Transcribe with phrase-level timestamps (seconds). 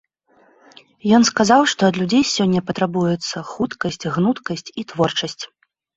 [1.17, 5.43] Ён сказаў, што ад людзей сёння патрабуецца хуткасць, гнуткасць і творчасць.